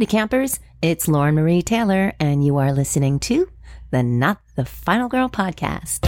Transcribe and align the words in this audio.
Howdy, 0.00 0.06
campers. 0.06 0.58
It's 0.80 1.08
Lauren 1.08 1.34
Marie 1.34 1.60
Taylor, 1.60 2.14
and 2.18 2.42
you 2.42 2.56
are 2.56 2.72
listening 2.72 3.18
to 3.18 3.50
the 3.90 4.02
Not 4.02 4.40
the 4.56 4.64
Final 4.64 5.10
Girl 5.10 5.28
podcast. 5.28 6.06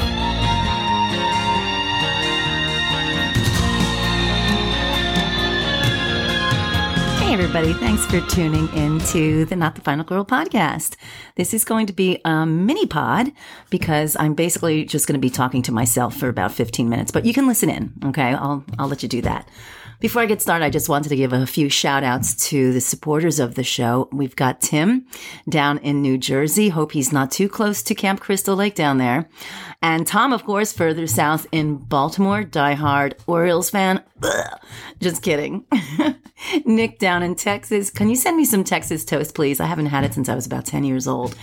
Hey, 7.18 7.34
everybody. 7.34 7.74
Thanks 7.74 8.06
for 8.06 8.22
tuning 8.30 8.66
in 8.74 8.98
to 9.08 9.44
the 9.44 9.56
Not 9.56 9.74
the 9.74 9.82
Final 9.82 10.06
Girl 10.06 10.24
podcast. 10.24 10.96
This 11.36 11.52
is 11.52 11.66
going 11.66 11.86
to 11.86 11.92
be 11.92 12.18
a 12.24 12.46
mini 12.46 12.86
pod 12.86 13.30
because 13.68 14.16
I'm 14.18 14.32
basically 14.32 14.86
just 14.86 15.06
going 15.06 15.20
to 15.20 15.20
be 15.20 15.28
talking 15.28 15.60
to 15.64 15.72
myself 15.72 16.16
for 16.16 16.30
about 16.30 16.52
15 16.52 16.88
minutes, 16.88 17.10
but 17.10 17.26
you 17.26 17.34
can 17.34 17.46
listen 17.46 17.68
in. 17.68 17.92
Okay. 18.06 18.32
I'll, 18.32 18.64
I'll 18.78 18.88
let 18.88 19.02
you 19.02 19.08
do 19.10 19.20
that. 19.20 19.46
Before 20.02 20.20
I 20.20 20.26
get 20.26 20.42
started, 20.42 20.64
I 20.64 20.70
just 20.70 20.88
wanted 20.88 21.10
to 21.10 21.16
give 21.16 21.32
a 21.32 21.46
few 21.46 21.68
shout 21.68 22.02
outs 22.02 22.48
to 22.48 22.72
the 22.72 22.80
supporters 22.80 23.38
of 23.38 23.54
the 23.54 23.62
show. 23.62 24.08
We've 24.10 24.34
got 24.34 24.60
Tim 24.60 25.06
down 25.48 25.78
in 25.78 26.02
New 26.02 26.18
Jersey. 26.18 26.70
Hope 26.70 26.90
he's 26.90 27.12
not 27.12 27.30
too 27.30 27.48
close 27.48 27.84
to 27.84 27.94
Camp 27.94 28.18
Crystal 28.18 28.56
Lake 28.56 28.74
down 28.74 28.98
there. 28.98 29.28
And 29.80 30.04
Tom, 30.04 30.32
of 30.32 30.42
course, 30.42 30.72
further 30.72 31.06
south 31.06 31.46
in 31.52 31.76
Baltimore, 31.76 32.42
diehard 32.42 33.14
Orioles 33.28 33.70
fan. 33.70 34.02
Ugh, 34.24 34.60
just 35.00 35.22
kidding. 35.22 35.64
Nick 36.64 36.98
down 36.98 37.22
in 37.22 37.36
Texas. 37.36 37.88
Can 37.88 38.08
you 38.08 38.16
send 38.16 38.36
me 38.36 38.44
some 38.44 38.64
Texas 38.64 39.04
toast, 39.04 39.36
please? 39.36 39.60
I 39.60 39.66
haven't 39.66 39.86
had 39.86 40.02
it 40.02 40.14
since 40.14 40.28
I 40.28 40.34
was 40.34 40.46
about 40.46 40.66
10 40.66 40.82
years 40.82 41.06
old. 41.06 41.36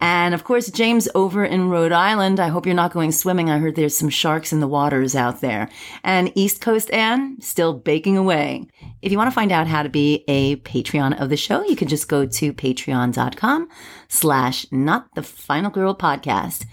And 0.00 0.34
of 0.34 0.44
course, 0.44 0.70
James 0.70 1.08
over 1.14 1.44
in 1.44 1.68
Rhode 1.68 1.92
Island. 1.92 2.40
I 2.40 2.48
hope 2.48 2.66
you're 2.66 2.74
not 2.74 2.92
going 2.92 3.12
swimming. 3.12 3.50
I 3.50 3.58
heard 3.58 3.76
there's 3.76 3.96
some 3.96 4.08
sharks 4.08 4.52
in 4.52 4.60
the 4.60 4.68
waters 4.68 5.14
out 5.14 5.40
there. 5.40 5.68
And 6.02 6.32
East 6.34 6.60
Coast 6.60 6.90
Anne, 6.90 7.40
still 7.40 7.74
baking 7.74 8.16
away. 8.16 8.66
If 9.02 9.12
you 9.12 9.18
want 9.18 9.28
to 9.28 9.34
find 9.34 9.52
out 9.52 9.66
how 9.66 9.82
to 9.82 9.88
be 9.88 10.24
a 10.26 10.56
Patreon 10.56 11.20
of 11.20 11.28
the 11.28 11.36
show, 11.36 11.62
you 11.64 11.76
can 11.76 11.88
just 11.88 12.08
go 12.08 12.26
to 12.26 12.52
patreon.com 12.52 13.68
slash 14.08 14.66
not 14.70 15.14
the 15.14 15.22
final 15.22 15.70
girl 15.70 15.94
podcast. 15.94 16.64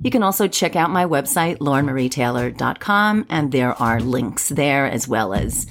You 0.00 0.10
can 0.10 0.22
also 0.22 0.46
check 0.46 0.76
out 0.76 0.90
my 0.90 1.04
website, 1.04 1.58
laurenmarietaylor.com, 1.58 3.26
and 3.28 3.52
there 3.52 3.74
are 3.80 4.00
links 4.00 4.48
there 4.48 4.86
as 4.86 5.08
well 5.08 5.34
as, 5.34 5.66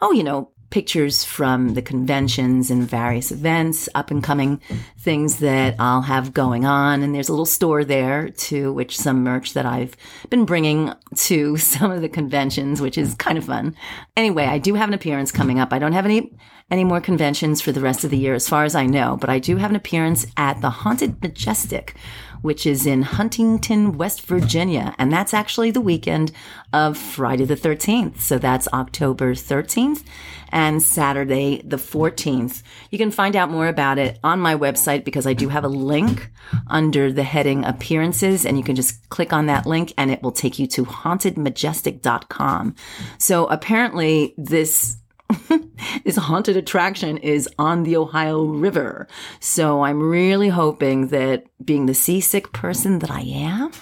oh, 0.00 0.12
you 0.12 0.22
know, 0.22 0.50
pictures 0.70 1.24
from 1.24 1.74
the 1.74 1.82
conventions 1.82 2.70
and 2.70 2.88
various 2.88 3.30
events, 3.30 3.88
up 3.94 4.10
and 4.10 4.22
coming 4.22 4.60
things 4.98 5.38
that 5.38 5.74
I'll 5.78 6.02
have 6.02 6.32
going 6.32 6.64
on. 6.64 7.02
And 7.02 7.14
there's 7.14 7.28
a 7.28 7.32
little 7.32 7.46
store 7.46 7.84
there 7.84 8.30
too, 8.30 8.72
which 8.72 8.96
some 8.96 9.22
merch 9.22 9.52
that 9.54 9.66
I've 9.66 9.96
been 10.30 10.44
bringing 10.44 10.92
to 11.16 11.56
some 11.56 11.90
of 11.90 12.00
the 12.00 12.08
conventions, 12.08 12.80
which 12.80 12.96
is 12.96 13.14
kind 13.14 13.36
of 13.36 13.44
fun. 13.44 13.74
Anyway, 14.16 14.44
I 14.44 14.58
do 14.58 14.74
have 14.74 14.88
an 14.88 14.94
appearance 14.94 15.32
coming 15.32 15.58
up. 15.58 15.72
I 15.72 15.78
don't 15.78 15.92
have 15.92 16.06
any 16.06 16.32
any 16.70 16.84
more 16.84 17.00
conventions 17.00 17.60
for 17.60 17.72
the 17.72 17.80
rest 17.80 18.04
of 18.04 18.10
the 18.10 18.16
year 18.16 18.32
as 18.32 18.48
far 18.48 18.62
as 18.62 18.76
I 18.76 18.86
know, 18.86 19.16
but 19.20 19.28
I 19.28 19.40
do 19.40 19.56
have 19.56 19.70
an 19.70 19.76
appearance 19.76 20.24
at 20.36 20.60
the 20.60 20.70
Haunted 20.70 21.20
Majestic 21.20 21.96
which 22.42 22.66
is 22.66 22.86
in 22.86 23.02
Huntington, 23.02 23.96
West 23.98 24.22
Virginia. 24.22 24.94
And 24.98 25.12
that's 25.12 25.34
actually 25.34 25.70
the 25.70 25.80
weekend 25.80 26.32
of 26.72 26.96
Friday 26.96 27.44
the 27.44 27.56
13th. 27.56 28.20
So 28.20 28.38
that's 28.38 28.68
October 28.72 29.34
13th 29.34 30.04
and 30.50 30.82
Saturday 30.82 31.62
the 31.64 31.76
14th. 31.76 32.62
You 32.90 32.98
can 32.98 33.10
find 33.10 33.36
out 33.36 33.50
more 33.50 33.68
about 33.68 33.98
it 33.98 34.18
on 34.22 34.40
my 34.40 34.54
website 34.54 35.04
because 35.04 35.26
I 35.26 35.32
do 35.32 35.48
have 35.48 35.64
a 35.64 35.68
link 35.68 36.30
under 36.66 37.12
the 37.12 37.22
heading 37.22 37.64
appearances 37.64 38.44
and 38.44 38.58
you 38.58 38.64
can 38.64 38.76
just 38.76 39.08
click 39.08 39.32
on 39.32 39.46
that 39.46 39.66
link 39.66 39.92
and 39.96 40.10
it 40.10 40.22
will 40.22 40.32
take 40.32 40.58
you 40.58 40.66
to 40.68 40.84
hauntedmajestic.com. 40.84 42.74
So 43.18 43.46
apparently 43.46 44.34
this 44.36 44.99
this 46.04 46.16
haunted 46.16 46.56
attraction 46.56 47.18
is 47.18 47.48
on 47.58 47.82
the 47.82 47.96
Ohio 47.96 48.44
River. 48.44 49.08
So 49.40 49.82
I'm 49.82 50.00
really 50.00 50.48
hoping 50.48 51.08
that 51.08 51.44
being 51.64 51.86
the 51.86 51.94
seasick 51.94 52.52
person 52.52 53.00
that 53.00 53.10
I 53.10 53.22
am, 53.22 53.72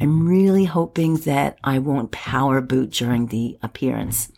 I'm 0.00 0.28
really 0.28 0.64
hoping 0.64 1.16
that 1.18 1.58
I 1.64 1.78
won't 1.78 2.10
power 2.12 2.60
boot 2.60 2.90
during 2.90 3.26
the 3.26 3.58
appearance. 3.62 4.30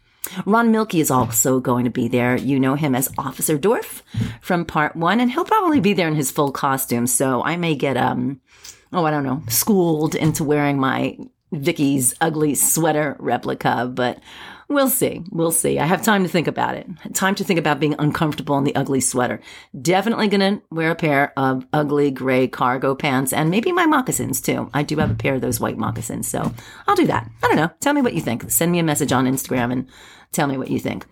Ron 0.45 0.73
Millkie 0.73 1.01
is 1.01 1.11
also 1.11 1.61
going 1.61 1.85
to 1.85 1.91
be 1.91 2.09
there. 2.09 2.37
You 2.37 2.61
know 2.61 2.75
him 2.75 2.95
as 2.95 3.13
Officer 3.17 3.57
Dorf 3.57 4.03
from 4.41 4.65
part 4.65 4.95
one, 4.95 5.21
and 5.21 5.31
he'll 5.31 5.45
probably 5.45 5.81
be 5.81 5.95
there 5.95 6.09
in 6.09 6.15
his 6.15 6.31
full 6.31 6.53
costume. 6.53 7.07
So 7.07 7.43
I 7.43 7.57
may 7.57 7.75
get, 7.75 7.97
um, 7.97 8.41
oh, 8.93 9.05
I 9.05 9.11
don't 9.11 9.25
know, 9.25 9.43
schooled 9.49 10.15
into 10.15 10.45
wearing 10.45 10.79
my 10.79 11.17
Vicky's 11.53 12.15
ugly 12.21 12.55
sweater 12.55 13.17
replica, 13.19 13.91
but 13.93 14.19
We'll 14.69 14.91
see. 14.91 15.25
We'll 15.31 15.51
see. 15.51 15.79
I 15.79 15.87
have 15.87 16.03
time 16.03 16.23
to 16.25 16.29
think 16.29 16.47
about 16.47 16.75
it. 16.75 16.87
Time 17.15 17.35
to 17.37 17.45
think 17.45 17.59
about 17.59 17.81
being 17.81 17.95
uncomfortable 17.99 18.59
in 18.59 18.65
the 18.65 18.77
ugly 18.77 19.01
sweater. 19.01 19.41
Definitely 19.81 20.29
going 20.29 20.59
to 20.59 20.63
wear 20.71 20.91
a 20.91 20.95
pair 20.95 21.33
of 21.39 21.67
ugly 21.73 22.11
gray 22.11 22.49
cargo 22.49 22.95
pants 22.95 23.33
and 23.33 23.51
maybe 23.51 23.73
my 23.73 23.87
moccasins 23.87 24.43
too. 24.43 24.69
I 24.75 24.83
do 24.83 24.99
have 24.99 25.11
a 25.11 25.15
pair 25.15 25.35
of 25.35 25.41
those 25.41 25.59
white 25.59 25.79
moccasins. 25.79 26.29
So 26.29 26.53
I'll 26.87 26.97
do 26.97 27.07
that. 27.07 27.31
I 27.43 27.49
don't 27.49 27.57
know. 27.57 27.71
Tell 27.81 27.95
me 27.95 28.03
what 28.03 28.13
you 28.13 28.21
think. 28.21 28.51
Send 28.51 28.71
me 28.71 28.79
a 28.79 28.83
message 28.83 29.11
on 29.11 29.25
Instagram 29.25 29.73
and 29.73 29.89
tell 30.33 30.47
me 30.47 30.59
what 30.59 30.71
you 30.71 30.79
think. 30.79 31.07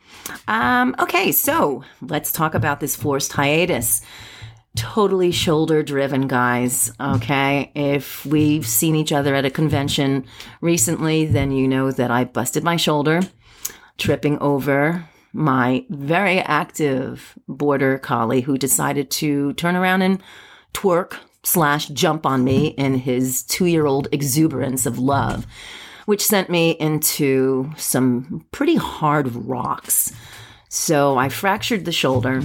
Um, 0.48 0.94
okay. 0.98 1.32
So 1.32 1.82
let's 2.02 2.32
talk 2.32 2.54
about 2.54 2.80
this 2.80 2.94
forced 2.94 3.32
hiatus 3.32 4.02
totally 4.76 5.32
shoulder 5.32 5.82
driven 5.82 6.28
guys. 6.28 6.92
Okay. 7.00 7.72
If 7.74 8.26
we've 8.26 8.66
seen 8.66 8.94
each 8.94 9.12
other 9.12 9.34
at 9.34 9.46
a 9.46 9.50
convention 9.50 10.26
recently, 10.60 11.24
then 11.24 11.50
you 11.50 11.66
know 11.66 11.90
that 11.90 12.10
I 12.10 12.24
busted 12.24 12.62
my 12.62 12.76
shoulder 12.76 13.22
tripping 13.98 14.38
over 14.38 15.08
my 15.32 15.84
very 15.90 16.40
active 16.40 17.38
border 17.46 17.98
collie 17.98 18.40
who 18.40 18.56
decided 18.56 19.10
to 19.10 19.52
turn 19.54 19.76
around 19.76 20.02
and 20.02 20.22
twerk 20.72 21.18
slash 21.42 21.88
jump 21.88 22.26
on 22.26 22.42
me 22.42 22.68
in 22.68 22.94
his 22.94 23.42
two 23.44 23.66
year 23.66 23.86
old 23.86 24.08
exuberance 24.12 24.86
of 24.86 24.98
love, 24.98 25.46
which 26.06 26.24
sent 26.24 26.50
me 26.50 26.70
into 26.70 27.70
some 27.76 28.44
pretty 28.50 28.76
hard 28.76 29.32
rocks. 29.34 30.12
So 30.68 31.16
I 31.16 31.28
fractured 31.28 31.84
the 31.84 31.92
shoulder. 31.92 32.42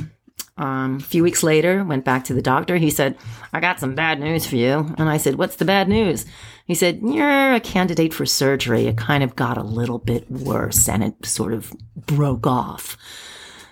Um, 0.62 0.98
a 0.98 1.00
few 1.00 1.24
weeks 1.24 1.42
later, 1.42 1.84
went 1.84 2.06
back 2.06 2.24
to 2.26 2.36
the 2.36 2.42
doctor. 2.42 2.78
He 2.78 2.92
said, 2.92 3.18
I 3.52 3.60
got 3.60 3.80
some 3.80 3.96
bad 3.96 4.20
news 4.20 4.46
for 4.46 4.58
you. 4.58 4.94
And 5.00 5.10
I 5.10 5.18
said, 5.18 5.36
What's 5.36 5.56
the 5.56 5.66
bad 5.66 5.90
news? 5.90 6.24
He 6.68 6.76
said, 6.76 7.00
You're 7.02 7.56
a 7.56 7.60
candidate 7.60 8.14
for 8.14 8.28
surgery. 8.28 8.86
It 8.86 8.96
kind 8.96 9.24
of 9.24 9.36
got 9.36 9.58
a 9.58 9.64
little 9.64 9.98
bit 9.98 10.30
worse 10.30 10.88
and 10.88 11.04
it 11.04 11.26
sort 11.26 11.54
of 11.54 11.74
broke 11.96 12.46
off. 12.46 12.96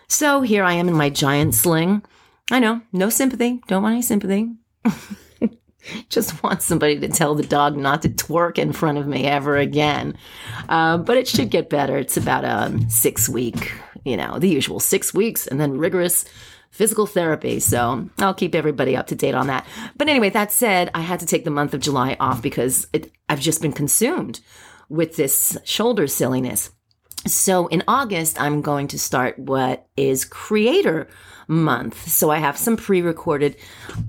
So 0.07 0.41
here 0.41 0.63
I 0.63 0.73
am 0.73 0.87
in 0.87 0.95
my 0.95 1.11
giant 1.11 1.53
sling. 1.53 2.01
I 2.49 2.57
know, 2.57 2.81
no 2.91 3.11
sympathy. 3.11 3.61
Don't 3.67 3.83
want 3.83 3.93
any 3.93 4.01
sympathy. 4.01 4.49
Just 6.09 6.41
want 6.41 6.63
somebody 6.63 6.99
to 6.99 7.07
tell 7.07 7.35
the 7.35 7.43
dog 7.43 7.77
not 7.77 8.01
to 8.01 8.09
twerk 8.09 8.57
in 8.57 8.73
front 8.73 8.97
of 8.97 9.05
me 9.05 9.25
ever 9.25 9.57
again. 9.57 10.17
Uh, 10.67 10.97
but 10.97 11.17
it 11.17 11.27
should 11.27 11.51
get 11.51 11.69
better. 11.69 11.99
It's 11.99 12.17
about 12.17 12.45
a 12.45 12.89
six 12.89 13.29
week, 13.29 13.73
you 14.03 14.17
know, 14.17 14.39
the 14.39 14.49
usual 14.49 14.79
six 14.79 15.13
weeks 15.13 15.45
and 15.45 15.61
then 15.61 15.77
rigorous 15.77 16.25
physical 16.71 17.05
therapy. 17.05 17.59
So 17.59 18.09
I'll 18.19 18.33
keep 18.33 18.55
everybody 18.55 18.95
up 18.95 19.07
to 19.07 19.15
date 19.15 19.35
on 19.35 19.47
that. 19.47 19.65
But 19.97 20.09
anyway, 20.09 20.29
that 20.29 20.51
said, 20.51 20.91
I 20.93 21.01
had 21.01 21.19
to 21.19 21.25
take 21.25 21.43
the 21.43 21.51
month 21.51 21.73
of 21.73 21.81
July 21.81 22.15
off 22.19 22.41
because 22.41 22.87
it, 22.93 23.11
I've 23.27 23.41
just 23.41 23.61
been 23.61 23.73
consumed 23.73 24.39
with 24.89 25.15
this 25.15 25.57
shoulder 25.63 26.07
silliness. 26.07 26.71
So 27.27 27.67
in 27.67 27.83
August, 27.87 28.39
I'm 28.39 28.61
going 28.61 28.87
to 28.87 28.99
start 28.99 29.37
what 29.37 29.87
is 29.97 30.23
creator 30.23 31.09
month. 31.49 32.07
So 32.07 32.29
I 32.29 32.37
have 32.37 32.57
some 32.57 32.77
pre-recorded 32.77 33.57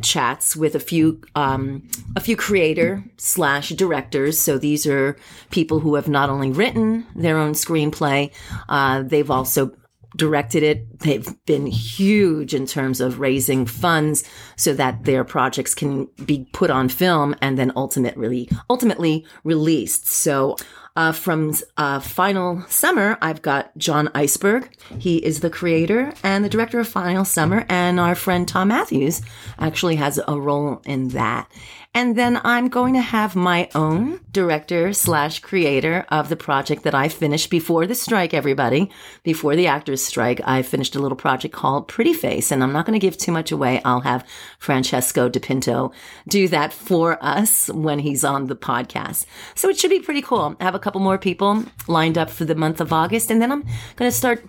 chats 0.00 0.54
with 0.54 0.74
a 0.74 0.80
few, 0.80 1.20
um, 1.34 1.88
a 2.14 2.20
few 2.20 2.36
creator 2.36 3.02
slash 3.16 3.70
directors. 3.70 4.38
So 4.38 4.58
these 4.58 4.86
are 4.86 5.16
people 5.50 5.80
who 5.80 5.96
have 5.96 6.06
not 6.06 6.30
only 6.30 6.50
written 6.50 7.06
their 7.16 7.38
own 7.38 7.54
screenplay, 7.54 8.32
uh, 8.68 9.02
they've 9.02 9.30
also 9.30 9.72
directed 10.16 10.62
it. 10.62 11.00
They've 11.00 11.26
been 11.46 11.66
huge 11.66 12.54
in 12.54 12.66
terms 12.66 13.00
of 13.00 13.20
raising 13.20 13.66
funds 13.66 14.24
so 14.56 14.72
that 14.74 15.04
their 15.04 15.24
projects 15.24 15.74
can 15.74 16.08
be 16.24 16.48
put 16.52 16.70
on 16.70 16.88
film 16.88 17.34
and 17.40 17.58
then 17.58 17.72
ultimately 17.76 18.48
ultimately 18.68 19.24
released. 19.44 20.06
So 20.06 20.56
uh, 20.96 21.12
from 21.12 21.54
uh, 21.76 22.00
Final 22.00 22.62
Summer, 22.68 23.16
I've 23.22 23.42
got 23.42 23.76
John 23.78 24.08
Isberg. 24.08 24.68
He 24.98 25.18
is 25.18 25.40
the 25.40 25.50
creator 25.50 26.12
and 26.22 26.44
the 26.44 26.48
director 26.48 26.80
of 26.80 26.88
Final 26.88 27.24
Summer, 27.24 27.64
and 27.68 28.00
our 28.00 28.14
friend 28.14 28.48
Thom 28.48 28.68
Mathews 28.68 29.22
actually 29.58 29.96
has 29.96 30.20
a 30.26 30.38
role 30.38 30.82
in 30.84 31.08
that. 31.10 31.50
And 31.92 32.16
then 32.16 32.40
I'm 32.44 32.68
going 32.68 32.94
to 32.94 33.00
have 33.00 33.34
my 33.34 33.68
own 33.74 34.20
director 34.30 34.92
slash 34.92 35.40
creator 35.40 36.06
of 36.08 36.28
the 36.28 36.36
project 36.36 36.84
that 36.84 36.94
I 36.94 37.08
finished 37.08 37.50
before 37.50 37.84
the 37.84 37.96
strike, 37.96 38.32
everybody. 38.32 38.92
Before 39.24 39.56
the 39.56 39.66
actors 39.66 40.00
strike, 40.00 40.40
I 40.44 40.62
finished 40.62 40.94
a 40.94 41.00
little 41.00 41.16
project 41.16 41.52
called 41.52 41.88
Pretty 41.88 42.12
Face. 42.12 42.52
And 42.52 42.62
I'm 42.62 42.72
not 42.72 42.86
going 42.86 42.98
to 42.98 43.04
give 43.04 43.18
too 43.18 43.32
much 43.32 43.50
away. 43.50 43.82
I'll 43.84 44.02
have 44.02 44.24
Francesco 44.60 45.28
DePinto 45.28 45.92
do 46.28 46.46
that 46.46 46.72
for 46.72 47.18
us 47.20 47.68
when 47.70 47.98
he's 47.98 48.22
on 48.22 48.46
the 48.46 48.54
podcast. 48.54 49.26
So 49.56 49.68
it 49.68 49.76
should 49.76 49.90
be 49.90 49.98
pretty 49.98 50.22
cool. 50.22 50.56
I 50.60 50.64
have 50.64 50.76
a 50.76 50.80
couple 50.80 51.00
more 51.00 51.18
people 51.18 51.64
lined 51.88 52.16
up 52.16 52.30
for 52.30 52.44
the 52.44 52.54
month 52.54 52.80
of 52.80 52.92
August. 52.92 53.32
And 53.32 53.42
then 53.42 53.50
I'm 53.50 53.62
going 53.96 54.10
to 54.10 54.16
start 54.16 54.44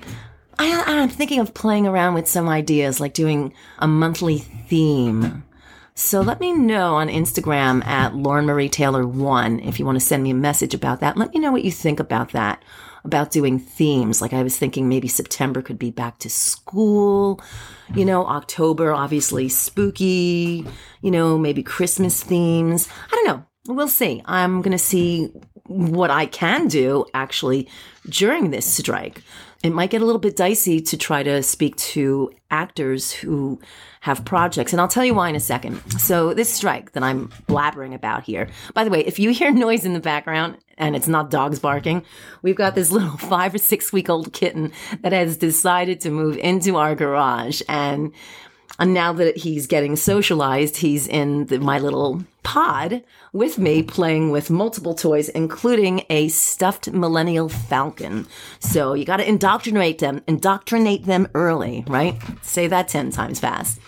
I, 0.60 0.84
I'm 0.86 1.10
thinking 1.10 1.40
of 1.40 1.56
playing 1.56 1.88
around 1.88 2.14
with 2.14 2.28
some 2.28 2.48
ideas, 2.48 3.00
like 3.00 3.16
doing 3.16 3.52
a 3.80 3.88
monthly 3.88 4.38
theme. 4.38 5.44
So 5.94 6.22
let 6.22 6.40
me 6.40 6.54
know 6.54 6.96
on 6.96 7.10
Instagram 7.10 7.86
at 7.86 8.16
Lauren 8.16 8.46
Marie 8.46 8.70
Taylor 8.70 9.06
one 9.06 9.60
if 9.60 9.78
you 9.80 9.86
want 9.86 9.98
to 9.98 10.06
send 10.06 10.24
me 10.24 10.32
a 10.32 10.36
message 10.36 10.74
about 10.74 11.02
that. 11.02 11.18
Let 11.18 11.34
me 11.34 11.40
know 11.40 11.52
what 11.52 11.64
you 11.64 11.72
think 11.72 12.00
about 12.00 12.32
that, 12.32 12.64
about 13.04 13.32
doing 13.32 13.60
themes. 13.60 14.22
Like 14.22 14.34
I 14.34 14.42
was 14.42 14.58
thinking 14.58 14.88
maybe 14.88 15.08
September 15.08 15.62
could 15.62 15.78
be 15.78 15.92
back 15.92 16.18
to 16.20 16.30
school, 16.30 17.42
you 17.94 18.06
know, 18.06 18.26
October, 18.26 18.94
obviously 18.94 19.50
spooky, 19.50 20.66
you 21.02 21.12
know, 21.12 21.38
maybe 21.38 21.62
Christmas 21.62 22.24
themes. 22.24 22.88
I 23.12 23.16
don't 23.16 23.28
know. 23.28 23.46
We'll 23.68 23.88
see. 23.88 24.24
I'm 24.26 24.62
going 24.62 24.72
to 24.72 24.80
see 24.80 25.32
what 25.71 26.12
I 26.12 26.25
can 26.25 26.68
do 26.68 27.06
actually 27.13 27.68
during 28.09 28.51
this 28.51 28.65
strike. 28.65 29.21
It 29.63 29.71
might 29.71 29.91
get 29.91 30.01
a 30.01 30.06
little 30.06 30.19
bit 30.19 30.35
dicey 30.35 30.81
to 30.81 30.97
try 30.97 31.21
to 31.21 31.44
speak 31.44 31.75
to 31.77 32.31
actors 32.50 33.12
who 33.12 33.59
have 34.00 34.25
projects. 34.25 34.73
And 34.73 34.81
I'll 34.81 34.88
tell 34.88 35.06
you 35.06 35.13
why 35.13 35.29
in 35.29 35.35
a 35.35 35.39
second. 35.39 35.79
So, 36.00 36.33
this 36.33 36.51
strike 36.51 36.94
that 36.94 37.03
I'm 37.03 37.27
blabbering 37.47 37.94
about 37.94 38.23
here, 38.23 38.50
by 38.73 38.83
the 38.83 38.89
way, 38.89 39.06
if 39.06 39.19
you 39.19 39.29
hear 39.29 39.51
noise 39.51 39.85
in 39.85 39.94
the 39.94 40.00
background 40.00 40.57
and 40.79 40.95
it's 40.95 41.07
not 41.07 41.29
dogs 41.29 41.59
barking, 41.59 42.03
we've 42.41 42.56
got 42.56 42.73
this 42.73 42.89
little 42.89 43.18
five 43.18 43.53
or 43.53 43.59
six 43.59 43.94
week 43.94 44.09
old 44.09 44.33
kitten 44.33 44.71
that 45.01 45.13
has 45.13 45.38
decided 45.38 46.01
to 46.01 46.09
move 46.09 46.38
into 46.38 46.77
our 46.77 46.95
garage. 46.95 47.62
And 47.69 48.13
and 48.81 48.95
now 48.95 49.13
that 49.13 49.38
he's 49.38 49.68
getting 49.68 49.95
socialized, 49.95 50.78
he's 50.78 51.07
in 51.07 51.45
the, 51.45 51.60
my 51.60 51.78
little 51.78 52.24
pod 52.42 53.04
with 53.31 53.60
me 53.60 53.83
playing 53.83 54.31
with 54.31 54.50
multiple 54.50 54.95
toys, 54.95 55.30
including 55.30 56.04
a 56.10 56.30
stuffed 56.30 56.92
Millennium 56.92 57.48
Falcon. 57.48 58.25
So 58.60 58.95
you 58.95 59.06
got 59.06 59.18
to 59.18 59.30
indoctrinate 59.30 60.00
them, 60.00 60.24
indoctrinate 60.28 61.06
them 61.06 61.28
early, 61.36 61.83
right? 61.88 62.19
Say 62.42 62.66
that 62.68 62.88
10 62.88 63.12
times 63.12 63.39
fast. 63.39 63.80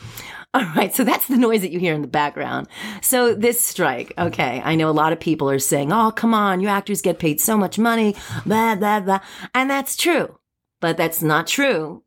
All 0.54 0.66
right, 0.75 0.94
so 0.94 1.04
that's 1.04 1.25
the 1.25 1.38
noise 1.38 1.62
that 1.62 1.72
you 1.72 1.80
hear 1.80 1.95
in 1.95 2.04
the 2.04 2.07
background. 2.07 2.68
So 3.01 3.34
this 3.34 3.66
strike, 3.66 4.13
okay, 4.19 4.62
I 4.63 4.75
know 4.75 4.90
a 4.90 4.92
lot 4.92 5.12
of 5.12 5.19
people 5.19 5.50
are 5.50 5.57
saying, 5.57 5.92
"Oh, 5.92 6.12
come 6.12 6.36
on, 6.36 6.62
you 6.62 6.68
actors 6.68 7.01
get 7.01 7.18
paid 7.18 7.42
so 7.42 7.57
much 7.57 7.80
money, 7.80 8.16
blah 8.45 8.75
blah 8.75 9.00
blah," 9.00 9.22
and 9.56 9.68
that's 9.68 9.98
true, 9.98 10.38
but 10.80 10.95
that's 10.95 11.24
not 11.24 11.48
true 11.48 12.04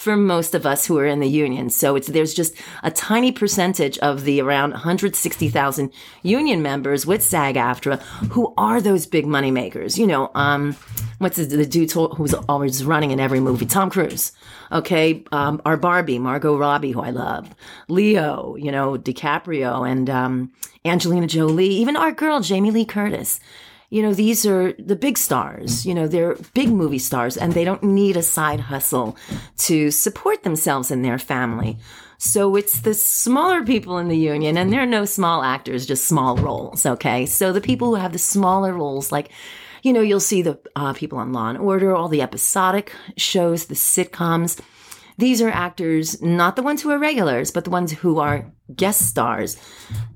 for 0.00 0.16
most 0.16 0.54
of 0.54 0.64
us 0.64 0.86
who 0.86 0.96
are 0.96 1.04
in 1.04 1.20
the 1.20 1.28
union. 1.28 1.68
So 1.68 1.94
it's 1.94 2.08
there's 2.08 2.32
just 2.32 2.54
a 2.82 2.90
tiny 2.90 3.32
percentage 3.32 3.98
of 3.98 4.24
the 4.24 4.40
around 4.40 4.70
160,000 4.70 5.92
union 6.22 6.62
members 6.62 7.04
with 7.04 7.22
SAG-AFTRA 7.22 8.00
who 8.32 8.54
are 8.56 8.80
those 8.80 9.04
big 9.04 9.26
money 9.26 9.50
makers. 9.50 9.98
You 9.98 10.06
know, 10.06 10.30
um, 10.34 10.74
what's 11.18 11.36
the, 11.36 11.44
the 11.44 11.66
dude 11.66 11.92
who's 11.92 12.32
always 12.48 12.82
running 12.82 13.10
in 13.10 13.20
every 13.20 13.40
movie? 13.40 13.66
Tom 13.66 13.90
Cruise. 13.90 14.32
Okay, 14.72 15.22
um, 15.32 15.60
our 15.66 15.76
Barbie, 15.76 16.18
Margot 16.18 16.56
Robbie, 16.56 16.92
who 16.92 17.02
I 17.02 17.10
love, 17.10 17.54
Leo, 17.88 18.56
you 18.56 18.72
know, 18.72 18.96
DiCaprio, 18.96 19.86
and 19.86 20.08
um, 20.08 20.52
Angelina 20.82 21.26
Jolie, 21.26 21.66
even 21.66 21.96
our 21.96 22.12
girl 22.12 22.40
Jamie 22.40 22.70
Lee 22.70 22.86
Curtis 22.86 23.38
you 23.90 24.02
know, 24.02 24.14
these 24.14 24.46
are 24.46 24.72
the 24.78 24.96
big 24.96 25.18
stars, 25.18 25.84
you 25.84 25.94
know, 25.94 26.06
they're 26.06 26.36
big 26.54 26.70
movie 26.70 26.98
stars 26.98 27.36
and 27.36 27.52
they 27.52 27.64
don't 27.64 27.82
need 27.82 28.16
a 28.16 28.22
side 28.22 28.60
hustle 28.60 29.16
to 29.58 29.90
support 29.90 30.44
themselves 30.44 30.90
and 30.90 31.04
their 31.04 31.18
family. 31.18 31.76
So 32.18 32.54
it's 32.54 32.80
the 32.80 32.94
smaller 32.94 33.64
people 33.64 33.96
in 33.96 34.08
the 34.08 34.16
union, 34.16 34.58
and 34.58 34.70
there 34.70 34.82
are 34.82 34.86
no 34.86 35.06
small 35.06 35.42
actors, 35.42 35.86
just 35.86 36.04
small 36.06 36.36
roles. 36.36 36.84
Okay. 36.84 37.24
So 37.24 37.50
the 37.50 37.62
people 37.62 37.88
who 37.88 37.94
have 37.94 38.12
the 38.12 38.18
smaller 38.18 38.74
roles, 38.74 39.10
like, 39.10 39.30
you 39.82 39.92
know, 39.92 40.02
you'll 40.02 40.20
see 40.20 40.42
the 40.42 40.60
uh, 40.76 40.92
people 40.92 41.18
on 41.18 41.32
Law 41.32 41.48
and 41.48 41.58
Order, 41.58 41.96
all 41.96 42.08
the 42.08 42.20
episodic 42.20 42.92
shows, 43.16 43.66
the 43.66 43.74
sitcoms. 43.74 44.60
These 45.16 45.40
are 45.40 45.48
actors, 45.48 46.20
not 46.20 46.56
the 46.56 46.62
ones 46.62 46.82
who 46.82 46.90
are 46.90 46.98
regulars, 46.98 47.50
but 47.50 47.64
the 47.64 47.70
ones 47.70 47.90
who 47.90 48.18
are 48.18 48.52
guest 48.76 49.08
stars. 49.08 49.56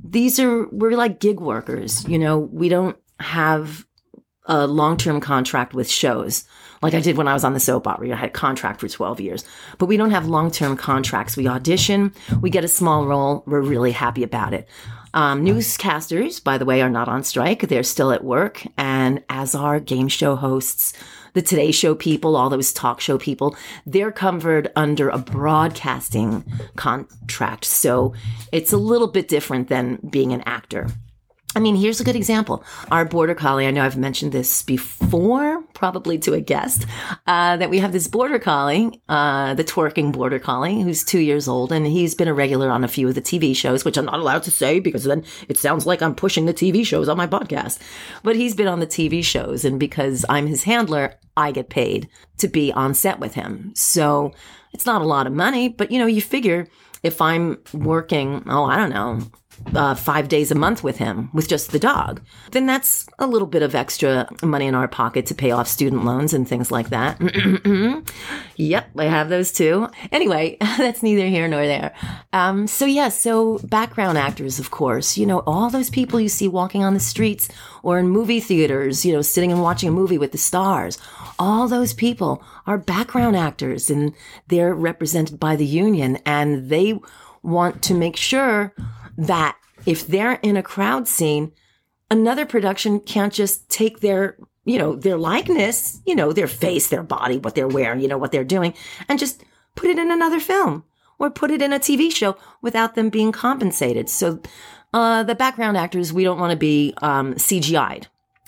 These 0.02 0.38
are, 0.38 0.68
we're 0.68 0.96
like 0.98 1.20
gig 1.20 1.40
workers. 1.40 2.06
You 2.06 2.18
know, 2.18 2.38
we 2.38 2.68
don't 2.68 2.98
have 3.24 3.86
a 4.46 4.66
long 4.66 4.96
term 4.96 5.20
contract 5.20 5.74
with 5.74 5.90
shows 5.90 6.44
like 6.84 6.92
I 6.92 7.00
did 7.00 7.16
when 7.16 7.28
I 7.28 7.32
was 7.32 7.44
on 7.44 7.54
the 7.54 7.60
soap 7.60 7.86
opera. 7.86 8.12
I 8.12 8.16
had 8.16 8.28
a 8.28 8.32
contract 8.32 8.80
for 8.80 8.88
12 8.88 9.18
years, 9.18 9.44
but 9.78 9.86
we 9.86 9.96
don't 9.96 10.10
have 10.10 10.26
long 10.26 10.50
term 10.50 10.76
contracts. 10.76 11.34
We 11.34 11.48
audition, 11.48 12.12
we 12.42 12.50
get 12.50 12.62
a 12.62 12.68
small 12.68 13.06
role, 13.06 13.42
we're 13.46 13.62
really 13.62 13.92
happy 13.92 14.22
about 14.22 14.52
it. 14.52 14.68
Um, 15.14 15.46
newscasters, 15.46 16.44
by 16.44 16.58
the 16.58 16.66
way, 16.66 16.82
are 16.82 16.90
not 16.90 17.08
on 17.08 17.24
strike. 17.24 17.68
They're 17.68 17.84
still 17.84 18.12
at 18.12 18.22
work, 18.22 18.66
and 18.76 19.22
as 19.30 19.54
are 19.54 19.80
game 19.80 20.08
show 20.08 20.36
hosts, 20.36 20.92
the 21.32 21.40
Today 21.40 21.72
Show 21.72 21.94
people, 21.94 22.36
all 22.36 22.50
those 22.50 22.72
talk 22.72 23.00
show 23.00 23.16
people, 23.16 23.56
they're 23.86 24.12
covered 24.12 24.70
under 24.76 25.08
a 25.08 25.18
broadcasting 25.18 26.44
contract. 26.76 27.64
So 27.64 28.12
it's 28.52 28.74
a 28.74 28.76
little 28.76 29.08
bit 29.08 29.28
different 29.28 29.68
than 29.68 30.00
being 30.10 30.32
an 30.32 30.42
actor. 30.42 30.88
I 31.56 31.60
mean, 31.60 31.76
here's 31.76 32.00
a 32.00 32.04
good 32.04 32.16
example. 32.16 32.64
Our 32.90 33.04
border 33.04 33.34
collie, 33.34 33.66
I 33.66 33.70
know 33.70 33.84
I've 33.84 33.96
mentioned 33.96 34.32
this 34.32 34.62
before, 34.62 35.62
probably 35.72 36.18
to 36.18 36.34
a 36.34 36.40
guest, 36.40 36.86
uh, 37.28 37.56
that 37.56 37.70
we 37.70 37.78
have 37.78 37.92
this 37.92 38.08
border 38.08 38.40
collie, 38.40 39.00
uh, 39.08 39.54
the 39.54 39.62
twerking 39.62 40.10
border 40.10 40.40
collie, 40.40 40.80
who's 40.80 41.04
two 41.04 41.20
years 41.20 41.46
old, 41.46 41.70
and 41.70 41.86
he's 41.86 42.14
been 42.16 42.26
a 42.26 42.34
regular 42.34 42.70
on 42.70 42.82
a 42.82 42.88
few 42.88 43.08
of 43.08 43.14
the 43.14 43.22
TV 43.22 43.54
shows, 43.54 43.84
which 43.84 43.96
I'm 43.96 44.06
not 44.06 44.18
allowed 44.18 44.42
to 44.44 44.50
say 44.50 44.80
because 44.80 45.04
then 45.04 45.24
it 45.48 45.56
sounds 45.56 45.86
like 45.86 46.02
I'm 46.02 46.16
pushing 46.16 46.46
the 46.46 46.54
TV 46.54 46.84
shows 46.84 47.08
on 47.08 47.16
my 47.16 47.26
podcast. 47.26 47.78
But 48.24 48.34
he's 48.34 48.56
been 48.56 48.68
on 48.68 48.80
the 48.80 48.86
TV 48.86 49.24
shows, 49.24 49.64
and 49.64 49.78
because 49.78 50.24
I'm 50.28 50.48
his 50.48 50.64
handler, 50.64 51.14
I 51.36 51.52
get 51.52 51.68
paid 51.68 52.08
to 52.38 52.48
be 52.48 52.72
on 52.72 52.94
set 52.94 53.20
with 53.20 53.34
him. 53.34 53.72
So 53.76 54.32
it's 54.72 54.86
not 54.86 55.02
a 55.02 55.06
lot 55.06 55.28
of 55.28 55.32
money, 55.32 55.68
but 55.68 55.92
you 55.92 56.00
know, 56.00 56.06
you 56.06 56.20
figure 56.20 56.66
if 57.04 57.20
I'm 57.20 57.58
working, 57.72 58.42
oh, 58.48 58.64
I 58.64 58.76
don't 58.76 58.90
know, 58.90 59.20
uh, 59.74 59.94
five 59.94 60.28
days 60.28 60.50
a 60.50 60.54
month 60.54 60.82
with 60.84 60.98
him 60.98 61.30
with 61.32 61.48
just 61.48 61.72
the 61.72 61.78
dog, 61.78 62.20
then 62.52 62.66
that's 62.66 63.06
a 63.18 63.26
little 63.26 63.46
bit 63.46 63.62
of 63.62 63.74
extra 63.74 64.28
money 64.42 64.66
in 64.66 64.74
our 64.74 64.88
pocket 64.88 65.26
to 65.26 65.34
pay 65.34 65.50
off 65.50 65.68
student 65.68 66.04
loans 66.04 66.32
and 66.32 66.48
things 66.48 66.70
like 66.70 66.90
that. 66.90 67.20
yep, 68.56 68.90
I 68.96 69.04
have 69.04 69.28
those 69.28 69.52
too. 69.52 69.88
Anyway, 70.12 70.56
that's 70.60 71.02
neither 71.02 71.26
here 71.26 71.48
nor 71.48 71.66
there. 71.66 71.94
Um, 72.32 72.66
so, 72.66 72.84
yeah, 72.84 73.08
so 73.08 73.58
background 73.58 74.18
actors, 74.18 74.58
of 74.58 74.70
course, 74.70 75.16
you 75.16 75.26
know, 75.26 75.40
all 75.46 75.70
those 75.70 75.90
people 75.90 76.20
you 76.20 76.28
see 76.28 76.48
walking 76.48 76.84
on 76.84 76.94
the 76.94 77.00
streets 77.00 77.48
or 77.82 77.98
in 77.98 78.08
movie 78.08 78.40
theaters, 78.40 79.04
you 79.04 79.12
know, 79.12 79.22
sitting 79.22 79.52
and 79.52 79.62
watching 79.62 79.88
a 79.88 79.92
movie 79.92 80.18
with 80.18 80.32
the 80.32 80.38
stars, 80.38 80.98
all 81.38 81.68
those 81.68 81.92
people 81.92 82.42
are 82.66 82.78
background 82.78 83.36
actors 83.36 83.90
and 83.90 84.14
they're 84.48 84.74
represented 84.74 85.38
by 85.38 85.56
the 85.56 85.66
union 85.66 86.18
and 86.24 86.68
they 86.68 86.98
want 87.42 87.82
to 87.82 87.94
make 87.94 88.16
sure 88.16 88.72
that 89.16 89.56
if 89.86 90.06
they're 90.06 90.34
in 90.42 90.56
a 90.56 90.62
crowd 90.62 91.08
scene, 91.08 91.52
another 92.10 92.46
production 92.46 93.00
can't 93.00 93.32
just 93.32 93.68
take 93.68 94.00
their, 94.00 94.36
you 94.64 94.78
know, 94.78 94.94
their 94.94 95.16
likeness, 95.16 96.00
you 96.06 96.14
know, 96.14 96.32
their 96.32 96.46
face, 96.46 96.88
their 96.88 97.02
body, 97.02 97.38
what 97.38 97.54
they're 97.54 97.68
wearing, 97.68 98.00
you 98.00 98.08
know, 98.08 98.18
what 98.18 98.32
they're 98.32 98.44
doing, 98.44 98.74
and 99.08 99.18
just 99.18 99.44
put 99.74 99.90
it 99.90 99.98
in 99.98 100.10
another 100.10 100.40
film 100.40 100.84
or 101.18 101.30
put 101.30 101.50
it 101.50 101.62
in 101.62 101.72
a 101.72 101.78
TV 101.78 102.14
show 102.14 102.36
without 102.60 102.94
them 102.94 103.08
being 103.08 103.32
compensated. 103.32 104.08
So, 104.08 104.40
uh, 104.92 105.24
the 105.24 105.34
background 105.34 105.76
actors, 105.76 106.12
we 106.12 106.22
don't 106.22 106.38
want 106.38 106.52
to 106.52 106.56
be 106.56 106.94
um, 107.02 107.34
CGI'd. 107.34 108.06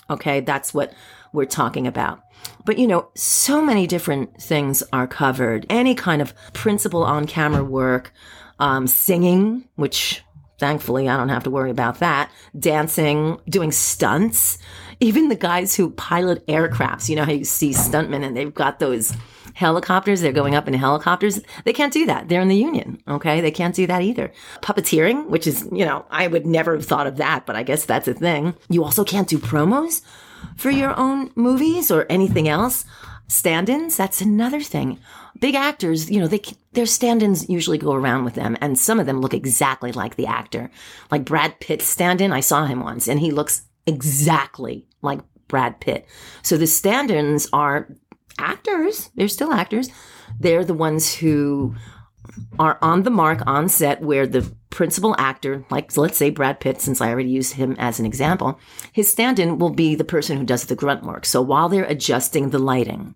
Okay, 0.09 0.41
that's 0.41 0.73
what 0.73 0.93
we're 1.33 1.45
talking 1.45 1.87
about. 1.89 2.21
But 2.65 2.79
you 2.79 2.87
know, 2.87 3.09
so 3.15 3.61
many 3.61 3.87
different 3.87 4.41
things 4.41 4.83
are 4.93 5.07
covered. 5.07 5.67
Any 5.69 5.95
kind 5.95 6.23
of 6.23 6.35
principal 6.53 7.03
on 7.03 7.27
camera 7.27 7.65
work, 7.65 8.13
um, 8.59 8.87
singing, 8.87 9.69
which 9.75 10.23
Thankfully, 10.59 11.09
I 11.09 11.17
don't 11.17 11.29
have 11.29 11.45
to 11.45 11.51
worry 11.51 11.71
about 11.71 11.99
that. 12.01 12.31
Dancing, 12.59 13.39
doing 13.49 13.73
stunts, 13.73 14.59
even 15.01 15.29
the 15.29 15.37
guys 15.37 15.75
who 15.75 15.91
pilot 15.91 16.47
aircrafts. 16.47 17.09
You 17.09 17.17
know 17.17 17.25
how 17.25 17.33
you 17.33 17.45
see 17.45 17.71
stuntmen 17.71 18.25
and 18.25 18.37
they've 18.37 18.55
got 18.55 18.79
those 18.79 19.13
helicopters, 19.57 20.21
they're 20.21 20.33
going 20.33 20.55
up 20.55 20.69
in 20.69 20.75
helicopters. 20.75 21.41
They 21.65 21.73
can't 21.73 21.93
do 21.93 22.05
that. 22.07 22.29
They're 22.29 22.43
in 22.43 22.49
the 22.49 22.57
union. 22.57 23.03
Okay. 23.09 23.41
They 23.41 23.51
can't 23.51 23.75
do 23.75 23.87
that 23.87 24.03
either. 24.03 24.31
Puppeteering, 24.61 25.29
which 25.29 25.47
is, 25.47 25.67
you 25.73 25.85
know, 25.85 26.05
I 26.11 26.27
would 26.27 26.47
never 26.47 26.75
have 26.75 26.85
thought 26.85 27.07
of 27.07 27.17
that, 27.17 27.47
but 27.47 27.57
I 27.57 27.63
guess 27.63 27.87
that's 27.87 28.07
a 28.07 28.15
thing. 28.15 28.55
You 28.69 28.85
also 28.85 29.03
can't 29.03 29.29
do 29.29 29.39
promos 29.39 30.03
for 30.57 30.71
your 30.71 30.95
own 30.99 31.31
movies 31.35 31.91
or 31.91 32.05
anything 32.11 32.49
else. 32.49 32.85
Stand 33.29 33.69
ins, 33.69 33.97
that's 33.97 34.21
another 34.21 34.61
thing. 34.61 34.99
Big 35.41 35.55
actors, 35.55 36.11
you 36.11 36.21
know, 36.21 36.29
they, 36.29 36.41
their 36.73 36.87
stand 36.87 37.23
ins 37.23 37.49
usually 37.49 37.79
go 37.79 37.93
around 37.93 38.25
with 38.25 38.35
them, 38.35 38.57
and 38.61 38.79
some 38.79 39.01
of 39.01 39.07
them 39.07 39.21
look 39.21 39.35
exactly 39.35 39.93
like 39.93 40.17
the 40.17 40.27
actor. 40.27 40.71
Like 41.11 41.25
Brad 41.25 41.59
Pitt's 41.61 41.87
stand 41.87 42.21
in, 42.21 42.33
I 42.33 42.41
saw 42.41 42.67
him 42.67 42.83
once, 42.83 43.09
and 43.09 43.21
he 43.21 43.31
looks 43.31 43.63
exactly 43.87 44.87
like 45.03 45.21
Brad 45.49 45.81
Pitt. 45.81 46.07
So 46.43 46.57
the 46.57 46.67
stand 46.67 47.11
ins 47.11 47.49
are 47.53 47.89
actors, 48.39 49.11
they're 49.15 49.29
still 49.29 49.53
actors. 49.53 49.89
They're 50.39 50.65
the 50.65 50.75
ones 50.75 51.15
who 51.15 51.75
are 52.59 52.79
on 52.83 53.03
the 53.05 53.11
mark 53.11 53.43
on 53.47 53.69
set 53.69 54.03
where 54.03 54.27
the 54.27 54.53
principal 54.77 55.17
actor, 55.19 55.65
like 55.71 55.97
let's 55.97 56.19
say 56.19 56.29
Brad 56.29 56.61
Pitt, 56.61 56.83
since 56.83 57.01
I 57.01 57.09
already 57.09 57.31
used 57.31 57.55
him 57.55 57.77
as 57.79 57.99
an 57.99 58.05
example, 58.05 58.61
his 58.93 59.11
stand 59.11 59.39
in 59.39 59.59
will 59.59 59.71
be 59.71 59.95
the 59.95 60.05
person 60.05 60.37
who 60.37 60.45
does 60.45 60.67
the 60.67 60.77
grunt 60.77 61.03
work. 61.03 61.25
So 61.25 61.41
while 61.41 61.71
they're 61.71 61.87
adjusting 61.87 62.51
the 62.51 62.59
lighting, 62.59 63.15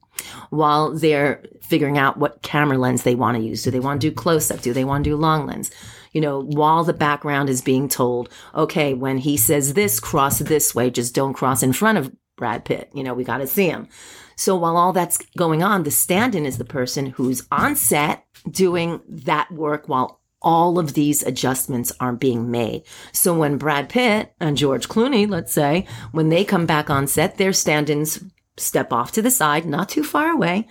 while 0.48 0.90
they're 0.90 1.44
figuring 1.60 1.98
out 1.98 2.16
what 2.16 2.40
camera 2.40 2.78
lens 2.78 3.02
they 3.02 3.14
want 3.14 3.36
to 3.36 3.44
use, 3.44 3.62
do 3.62 3.70
they 3.70 3.78
want 3.78 4.00
to 4.00 4.08
do 4.08 4.14
close 4.14 4.50
up? 4.50 4.62
Do 4.62 4.72
they 4.72 4.84
want 4.84 5.04
to 5.04 5.10
do 5.10 5.16
long 5.16 5.46
lens? 5.46 5.70
You 6.12 6.22
know, 6.22 6.40
while 6.40 6.82
the 6.82 6.94
background 6.94 7.50
is 7.50 7.60
being 7.60 7.88
told, 7.88 8.30
okay, 8.54 8.94
when 8.94 9.18
he 9.18 9.36
says 9.36 9.74
this, 9.74 10.00
cross 10.00 10.38
this 10.38 10.74
way, 10.74 10.88
just 10.88 11.14
don't 11.14 11.34
cross 11.34 11.62
in 11.62 11.74
front 11.74 11.98
of 11.98 12.10
Brad 12.38 12.64
Pitt. 12.64 12.88
You 12.94 13.04
know, 13.04 13.12
we 13.12 13.22
got 13.22 13.38
to 13.38 13.46
see 13.46 13.68
him. 13.68 13.86
So 14.34 14.56
while 14.56 14.78
all 14.78 14.94
that's 14.94 15.18
going 15.36 15.62
on, 15.62 15.82
the 15.82 15.90
stand 15.90 16.34
in 16.34 16.46
is 16.46 16.56
the 16.56 16.64
person 16.64 17.04
who's 17.04 17.46
on 17.52 17.76
set 17.76 18.24
doing 18.50 19.02
that 19.06 19.52
work 19.52 19.90
while 19.90 20.19
all 20.42 20.78
of 20.78 20.94
these 20.94 21.22
adjustments 21.22 21.92
are 22.00 22.12
being 22.12 22.50
made. 22.50 22.82
So 23.12 23.36
when 23.36 23.58
Brad 23.58 23.88
Pitt 23.88 24.32
and 24.40 24.56
George 24.56 24.88
Clooney, 24.88 25.28
let's 25.28 25.52
say, 25.52 25.86
when 26.12 26.28
they 26.28 26.44
come 26.44 26.66
back 26.66 26.88
on 26.88 27.06
set, 27.06 27.36
their 27.36 27.52
stand 27.52 27.90
ins 27.90 28.24
step 28.56 28.92
off 28.92 29.12
to 29.12 29.22
the 29.22 29.30
side, 29.30 29.66
not 29.66 29.88
too 29.88 30.04
far 30.04 30.30
away, 30.30 30.66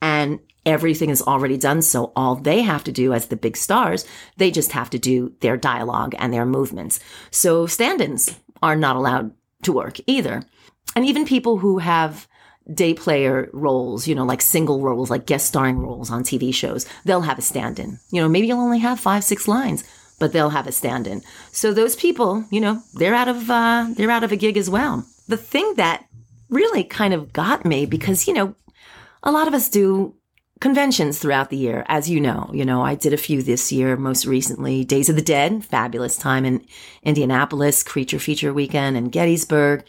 and 0.00 0.40
everything 0.64 1.10
is 1.10 1.22
already 1.22 1.56
done. 1.56 1.82
So 1.82 2.12
all 2.14 2.36
they 2.36 2.62
have 2.62 2.84
to 2.84 2.92
do 2.92 3.12
as 3.12 3.26
the 3.26 3.36
big 3.36 3.56
stars, 3.56 4.06
they 4.36 4.50
just 4.50 4.72
have 4.72 4.90
to 4.90 4.98
do 4.98 5.34
their 5.40 5.56
dialogue 5.56 6.14
and 6.18 6.32
their 6.32 6.46
movements. 6.46 7.00
So 7.30 7.66
stand 7.66 8.00
ins 8.00 8.38
are 8.62 8.76
not 8.76 8.96
allowed 8.96 9.32
to 9.62 9.72
work 9.72 9.98
either. 10.06 10.42
And 10.94 11.04
even 11.06 11.24
people 11.24 11.58
who 11.58 11.78
have 11.78 12.28
day 12.72 12.94
player 12.94 13.48
roles, 13.52 14.06
you 14.06 14.14
know, 14.14 14.24
like 14.24 14.42
single 14.42 14.80
roles, 14.80 15.10
like 15.10 15.26
guest 15.26 15.46
starring 15.46 15.78
roles 15.78 16.10
on 16.10 16.22
TV 16.22 16.54
shows, 16.54 16.86
they'll 17.04 17.22
have 17.22 17.38
a 17.38 17.42
stand 17.42 17.78
in. 17.78 17.98
You 18.10 18.22
know, 18.22 18.28
maybe 18.28 18.46
you'll 18.46 18.60
only 18.60 18.78
have 18.78 19.00
five, 19.00 19.24
six 19.24 19.48
lines, 19.48 19.84
but 20.18 20.32
they'll 20.32 20.50
have 20.50 20.66
a 20.66 20.72
stand 20.72 21.06
in. 21.06 21.22
So 21.50 21.72
those 21.72 21.96
people, 21.96 22.44
you 22.50 22.60
know, 22.60 22.82
they're 22.94 23.14
out 23.14 23.28
of, 23.28 23.50
uh, 23.50 23.88
they're 23.96 24.10
out 24.10 24.24
of 24.24 24.32
a 24.32 24.36
gig 24.36 24.56
as 24.56 24.70
well. 24.70 25.06
The 25.28 25.36
thing 25.36 25.74
that 25.76 26.06
really 26.48 26.84
kind 26.84 27.14
of 27.14 27.32
got 27.32 27.64
me 27.64 27.86
because, 27.86 28.28
you 28.28 28.34
know, 28.34 28.54
a 29.22 29.32
lot 29.32 29.48
of 29.48 29.54
us 29.54 29.68
do 29.68 30.14
conventions 30.62 31.18
throughout 31.18 31.50
the 31.50 31.56
year, 31.56 31.84
as 31.88 32.08
you 32.08 32.20
know. 32.20 32.48
You 32.52 32.64
know, 32.64 32.82
I 32.82 32.94
did 32.94 33.12
a 33.12 33.18
few 33.18 33.42
this 33.42 33.72
year, 33.72 33.96
most 33.96 34.24
recently 34.26 34.84
Days 34.84 35.08
of 35.08 35.16
the 35.16 35.22
Dead, 35.22 35.64
fabulous 35.64 36.16
time 36.16 36.44
in 36.44 36.64
Indianapolis, 37.02 37.82
Creature 37.82 38.20
Feature 38.20 38.54
Weekend 38.54 38.96
in 38.96 39.08
Gettysburg. 39.08 39.84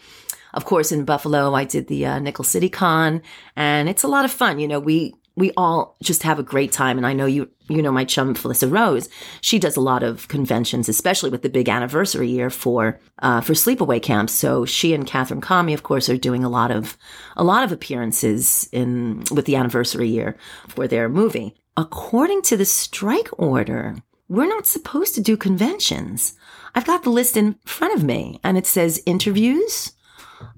Of 0.54 0.66
course, 0.66 0.92
in 0.92 1.06
Buffalo, 1.06 1.54
I 1.54 1.64
did 1.64 1.88
the 1.88 2.06
uh, 2.06 2.20
Nickel 2.20 2.44
City 2.44 2.70
Con, 2.70 3.22
and 3.56 3.90
it's 3.90 4.04
a 4.04 4.08
lot 4.08 4.26
of 4.26 4.32
fun. 4.32 4.60
You 4.60 4.68
know, 4.68 4.80
we 4.80 5.14
we 5.36 5.52
all 5.58 5.96
just 6.04 6.24
have 6.24 6.40
a 6.40 6.44
great 6.44 6.72
time. 6.72 6.98
And 6.98 7.08
I 7.08 7.14
know 7.14 7.26
you, 7.26 7.50
you 7.68 7.82
know, 7.82 7.92
my 7.92 8.06
chum 8.06 8.36
Felissa 8.36 8.72
Rose, 8.72 9.10
she 9.42 9.58
does 9.58 9.76
a 9.76 9.82
lot 9.82 10.04
of 10.04 10.28
conventions, 10.28 10.88
especially 10.88 11.30
with 11.30 11.42
the 11.42 11.50
big 11.50 11.70
anniversary 11.70 12.30
year 12.30 12.50
for, 12.50 13.00
uh, 13.20 13.42
for 13.42 13.54
sleepaway 13.54 14.02
camps. 14.02 14.34
So 14.34 14.66
she 14.66 14.94
and 14.94 15.08
Katherine 15.08 15.42
Kamhi, 15.42 15.74
of 15.74 15.84
course, 15.84 16.08
are 16.08 16.18
doing 16.18 16.44
a 16.44 16.50
lot 16.50 16.70
of, 16.70 16.98
a 17.36 17.44
lot 17.44 17.64
of 17.64 17.72
appearances 17.72 18.70
in, 18.72 19.24
with 19.32 19.46
the 19.46 19.56
anniversary 19.56 20.10
year 20.10 20.38
for 20.68 20.88
their 20.88 21.10
movie. 21.10 21.56
According 21.76 22.44
to 22.44 22.58
the 22.58 22.66
strike 22.66 23.30
order, 23.32 23.96
we're 24.30 24.48
not 24.48 24.68
supposed 24.68 25.16
to 25.16 25.22
do 25.22 25.36
conventions. 25.36 26.36
I've 26.76 26.86
got 26.86 27.04
the 27.04 27.10
list 27.10 27.38
in 27.38 27.56
front 27.66 27.96
of 27.96 28.04
me 28.04 28.40
and 28.44 28.58
it 28.58 28.68
says 28.68 29.02
interviews, 29.08 29.94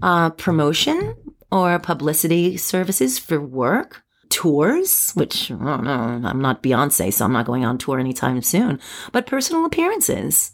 uh, 0.02 0.30
promotion 0.32 1.16
or 1.52 1.80
publicity 1.80 2.58
services 2.58 3.18
for 3.20 3.40
work, 3.40 4.04
tours, 4.30 5.12
which 5.12 5.52
I 5.52 5.56
don't 5.56 5.84
know, 5.84 6.30
I'm 6.30 6.42
not 6.42 6.64
Beyonce, 6.64 7.14
so 7.14 7.26
I'm 7.26 7.34
not 7.34 7.46
going 7.46 7.66
on 7.66 7.78
tour 7.78 8.00
anytime 8.00 8.42
soon, 8.42 8.80
but 9.12 9.28
personal 9.28 9.66
appearances 9.66 10.52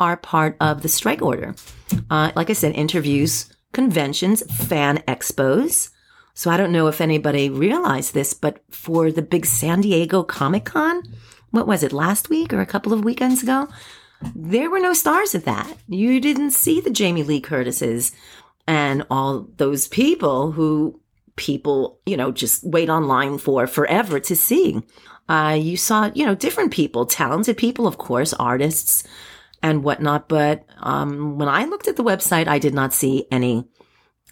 are 0.00 0.16
part 0.16 0.56
of 0.60 0.82
the 0.82 0.88
strike 0.88 1.22
order. 1.22 1.54
Uh, 2.10 2.32
like 2.34 2.50
I 2.50 2.54
said, 2.54 2.74
interviews, 2.74 3.52
conventions, 3.72 4.42
fan 4.66 4.98
expos. 5.08 5.90
So 6.34 6.50
I 6.50 6.56
don't 6.56 6.72
know 6.72 6.86
if 6.86 7.00
anybody 7.00 7.50
realized 7.50 8.14
this, 8.14 8.32
but 8.32 8.62
for 8.70 9.12
the 9.12 9.22
big 9.22 9.44
San 9.44 9.82
Diego 9.82 10.22
Comic 10.22 10.64
Con, 10.64 11.02
what 11.50 11.66
was 11.66 11.82
it, 11.82 11.92
last 11.92 12.30
week 12.30 12.52
or 12.52 12.60
a 12.60 12.66
couple 12.66 12.92
of 12.92 13.04
weekends 13.04 13.42
ago? 13.42 13.68
There 14.34 14.70
were 14.70 14.80
no 14.80 14.94
stars 14.94 15.34
at 15.34 15.44
that. 15.44 15.76
You 15.88 16.20
didn't 16.20 16.52
see 16.52 16.80
the 16.80 16.90
Jamie 16.90 17.22
Lee 17.22 17.40
Curtises 17.40 18.12
and 18.66 19.04
all 19.10 19.48
those 19.56 19.88
people 19.88 20.52
who 20.52 21.00
people, 21.36 22.00
you 22.06 22.16
know, 22.16 22.30
just 22.30 22.64
wait 22.64 22.88
online 22.88 23.38
for 23.38 23.66
forever 23.66 24.20
to 24.20 24.36
see. 24.36 24.80
Uh, 25.28 25.56
you 25.58 25.76
saw, 25.76 26.10
you 26.14 26.26
know, 26.26 26.34
different 26.34 26.72
people, 26.72 27.06
talented 27.06 27.56
people, 27.56 27.86
of 27.86 27.98
course, 27.98 28.32
artists 28.34 29.04
and 29.62 29.84
whatnot. 29.84 30.28
But 30.28 30.64
um, 30.78 31.38
when 31.38 31.48
I 31.48 31.64
looked 31.64 31.88
at 31.88 31.96
the 31.96 32.04
website, 32.04 32.48
I 32.48 32.58
did 32.58 32.74
not 32.74 32.92
see 32.92 33.26
any 33.30 33.66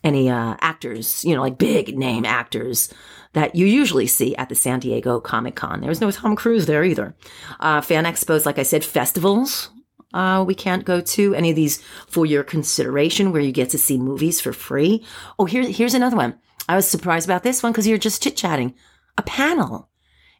any 0.03 0.31
uh, 0.31 0.57
actors, 0.61 1.25
you 1.25 1.35
know, 1.35 1.43
like 1.43 1.59
big 1.59 1.99
name 1.99 2.25
actors 2.25 2.93
that 3.35 3.55
you 3.55 3.67
usually 3.67 4.07
see 4.07 4.35
at 4.37 4.49
the 4.49 4.55
San 4.55 4.81
Diego 4.81 5.21
Comic 5.21 5.57
Con. 5.57 5.81
There 5.81 5.91
was 5.91 6.01
no 6.01 6.11
Tom 6.11 6.37
Cruise 6.37 6.67
there 6.67 6.83
either. 6.83 7.15
Uh, 7.61 7.81
fan 7.83 8.05
expos, 8.05 8.47
like 8.47 8.59
I 8.59 8.63
said, 8.63 8.85
festivals 8.85 9.71
uh, 10.13 10.45
we 10.47 10.55
can't 10.55 10.85
go 10.85 11.01
to 11.01 11.35
any 11.35 11.51
of 11.51 11.57
these 11.57 11.83
for 12.09 12.27
your 12.27 12.43
consideration 12.43 13.33
where 13.33 13.43
you 13.43 13.53
get 13.53 13.71
to 13.71 13.79
see 13.79 13.99
movies 13.99 14.41
for 14.41 14.53
free. 14.53 15.05
Oh, 15.39 15.45
here, 15.45 15.63
here's 15.63 15.95
another 15.95 16.17
one. 16.17 16.39
I 16.69 16.77
was 16.77 16.89
surprised 16.89 17.27
about 17.27 17.43
this 17.43 17.63
one 17.63 17.73
because 17.73 17.87
you're 17.87 17.99
just 17.99 18.23
chit 18.23 18.37
chatting. 18.37 18.75
A 19.19 19.23
panel. 19.23 19.89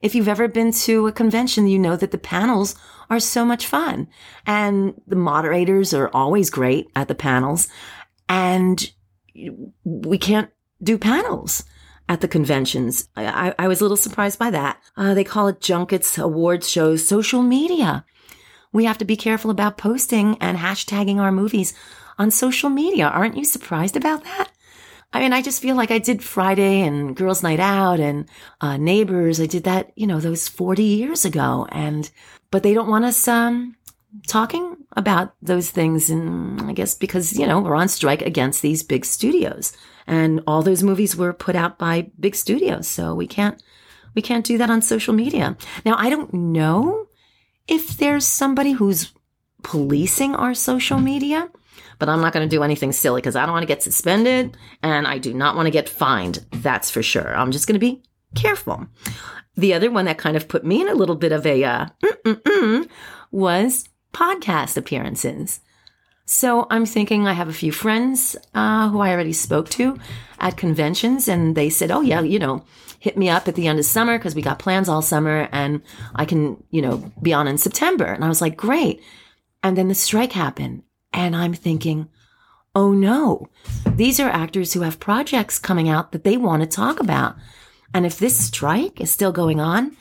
If 0.03 0.15
you've 0.15 0.29
ever 0.29 0.49
been 0.49 0.73
to 0.73 1.07
a 1.07 1.13
convention, 1.13 1.67
you 1.67 1.79
know 1.79 1.97
that 1.97 2.11
the 2.11 2.19
panels 2.19 2.75
are 3.11 3.21
so 3.21 3.45
much 3.45 3.67
fun 3.67 4.09
and 4.47 5.01
the 5.07 5.17
moderators 5.17 5.93
are 5.93 6.11
always 6.15 6.49
great 6.49 6.89
at 6.97 7.09
the 7.09 7.15
panels 7.15 7.69
and 8.29 8.91
we 9.85 10.19
can't 10.19 10.51
do 10.83 10.97
panels 10.97 11.65
at 12.09 12.21
the 12.21 12.29
conventions. 12.29 13.09
I, 13.17 13.55
I, 13.59 13.69
was 13.69 13.81
a 13.81 13.85
little 13.85 13.97
surprised 13.97 14.39
by 14.39 14.51
that. 14.51 14.81
Uh, 14.97 15.15
they 15.15 15.23
call 15.23 15.49
it 15.49 15.61
junkets, 15.61 16.19
awards 16.19 16.69
shows, 16.69 17.07
social 17.07 17.43
media 17.43 18.05
we 18.73 18.85
have 18.85 18.99
to 18.99 19.05
be 19.05 19.17
careful 19.17 19.51
about 19.51 19.79
posting 19.79 20.37
and 20.41 20.59
hashtagging 20.59 21.19
our 21.19 21.33
movies 21.33 21.75
on 22.19 22.31
social 22.31 22.71
media. 22.71 23.09
Aren't 23.09 23.37
you 23.37 23.45
surprised 23.45 23.97
about 23.97 24.25
that? 24.25 24.51
I 25.13 25.21
mean, 25.21 25.33
I 25.33 25.43
just 25.43 25.61
feel 25.61 25.75
like 25.75 25.91
I 25.91 25.99
did 25.99 26.23
Friday 26.23 26.83
and 26.83 27.17
Girls 27.17 27.43
Night 27.43 27.59
Out 27.59 27.99
and 27.99 28.29
uh, 28.61 28.77
Neighbors. 28.77 29.41
I 29.41 29.47
did 29.47 29.65
that, 29.65 29.91
you 29.97 30.07
know, 30.07 30.21
those 30.21 30.47
40 30.47 30.85
years 30.85 31.25
ago. 31.25 31.67
And, 31.73 32.09
but 32.53 32.63
they 32.63 32.75
don't 32.75 32.89
want 32.89 33.05
us, 33.05 33.27
um, 33.27 33.75
talking 34.29 34.77
about 34.97 35.35
those 35.43 35.71
things. 35.71 36.11
And 36.11 36.63
I 36.63 36.73
guess 36.73 36.95
because, 36.95 37.37
you 37.37 37.47
know, 37.47 37.61
we're 37.61 37.75
on 37.75 37.89
strike 37.89 38.23
against 38.23 38.63
these 38.63 38.85
big 38.85 39.05
studios 39.05 39.73
and 40.07 40.43
all 40.47 40.63
those 40.63 40.83
movies 40.83 41.17
were 41.17 41.33
put 41.33 41.57
out 41.57 41.79
by 41.79 42.11
big 42.19 42.37
studios. 42.37 42.87
So 42.87 43.15
we 43.15 43.27
can't, 43.27 43.61
we 44.15 44.23
can't 44.23 44.47
do 44.47 44.59
that 44.59 44.71
on 44.71 44.83
social 44.83 45.15
media. 45.15 45.57
Now, 45.85 45.97
I 45.97 46.09
don't 46.09 46.33
know 46.33 47.09
if 47.71 47.97
there's 47.97 48.27
somebody 48.27 48.73
who's 48.73 49.13
policing 49.63 50.35
our 50.35 50.55
social 50.55 50.99
media, 50.99 51.49
but 51.99 52.09
I'm 52.09 52.21
not 52.21 52.33
going 52.33 52.47
to 52.47 52.57
do 52.57 52.63
anything 52.63 52.93
silly 52.93 53.21
because 53.21 53.37
I 53.37 53.47
don't 53.47 53.53
want 53.53 53.63
to 53.63 53.69
get 53.69 53.83
suspended 53.83 54.57
and 54.83 55.07
I 55.07 55.19
do 55.19 55.33
not 55.33 55.55
want 55.55 55.67
to 55.67 55.71
get 55.71 55.89
fined. 55.89 56.45
That's 56.51 56.91
for 56.91 57.03
sure. 57.03 57.35
I'm 57.35 57.53
just 57.53 57.67
going 57.67 57.79
to 57.79 57.87
be 57.87 58.03
careful. 58.35 58.87
The 59.57 59.75
other 59.75 59.91
one 59.91 60.07
that 60.07 60.19
kind 60.19 60.37
of 60.37 60.49
put 60.49 60.65
me 60.65 60.81
in 60.81 60.89
a 60.89 60.95
little 60.95 61.17
bit 61.17 61.33
of 61.33 61.47
a 61.47 61.63
uh, 61.65 61.87
was 63.31 63.85
podcast 64.13 64.77
appearances. 64.77 65.61
So 66.33 66.69
I'm 66.71 66.87
thinking 66.87 67.27
I 67.27 67.33
have 67.33 67.49
a 67.49 67.53
few 67.53 67.73
friends 67.73 68.37
uh, 68.55 68.89
who 68.91 69.01
I 69.01 69.11
already 69.11 69.33
spoke 69.33 69.69
to 69.71 69.99
at 70.39 70.57
conventions, 70.57 71.27
and 71.27 71.57
they 71.57 71.69
said, 71.69 71.91
"Oh 71.91 72.03
yeah, 72.03 72.21
you 72.21 72.39
know, 72.39 72.65
hit 73.01 73.19
me 73.19 73.29
up 73.29 73.49
at 73.49 73.57
the 73.57 73.67
end 73.67 73.81
of 73.81 73.85
summer 73.85 74.17
because 74.17 74.37
we 74.37 74.41
got 74.41 74.61
plans 74.61 74.89
all 74.89 75.03
summer, 75.03 75.49
and 75.51 75.83
I 76.15 76.25
can, 76.25 76.63
you 76.71 76.83
know, 76.83 77.11
be 77.21 77.33
on 77.33 77.49
in 77.49 77.59
September." 77.59 78.05
And 78.05 78.25
I 78.25 78.29
was 78.29 78.41
like, 78.41 78.57
"Great!" 78.57 79.03
And 79.65 79.77
then 79.77 79.89
the 79.89 79.95
strike 79.95 80.31
happened, 80.31 80.85
and 81.13 81.35
I'm 81.35 81.53
thinking, 81.53 82.09
"Oh 82.77 82.93
no, 82.93 83.49
these 83.85 84.21
are 84.21 84.31
actors 84.31 84.73
who 84.73 84.83
have 84.83 85.01
projects 85.01 85.59
coming 85.59 85.89
out 85.89 86.13
that 86.13 86.23
they 86.23 86.37
want 86.37 86.63
to 86.63 86.69
talk 86.69 87.01
about, 87.01 87.35
and 87.93 88.07
if 88.07 88.21
this 88.21 88.39
strike 88.39 89.01
is 89.01 89.11
still 89.11 89.33
going 89.33 89.59
on 89.59 89.97